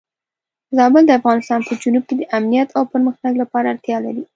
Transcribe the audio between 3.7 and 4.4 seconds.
اړتیا لري.